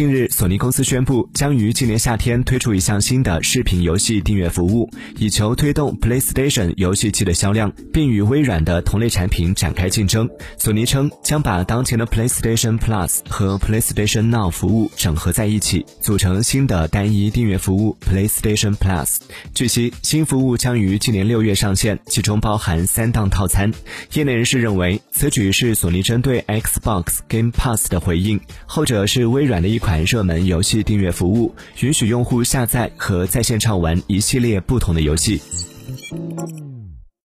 [0.00, 4.88] 近日，索尼公司宣布将于今年夏天推出一项新的视频游戏订阅服务，
[5.18, 10.26] 以求推动 PlayStation 游戏机的销量，并与微软的同类产品展开竞争。
[10.56, 19.18] 索尼称将把当前的 PlayStation Plus 和 PlayStation Now 服务整合在一起，组成新的单一订阅服务 PlayStation Plus。
[19.52, 23.70] 据悉，新服务将于今年六月上线，其中包含三档套餐。
[24.14, 29.78] 业内人士认为，此举是索尼针对 Xbox Game Pass 的回应，后者是微软的一。
[29.78, 35.40] 款热门游戏订阅服务，允许用户下载和在线畅玩一系列不同的游戏。